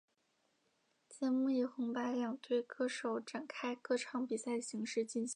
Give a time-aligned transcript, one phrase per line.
[1.07, 5.29] 节目以红白两队歌手展开歌唱比赛的形式进行。